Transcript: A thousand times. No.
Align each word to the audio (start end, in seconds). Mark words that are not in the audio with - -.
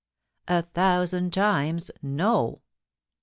A 0.47 0.63
thousand 0.63 1.31
times. 1.31 1.91
No. 2.01 2.63